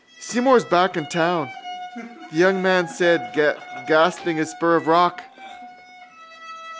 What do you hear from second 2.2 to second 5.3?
the young man said, grasping again his spur of rock.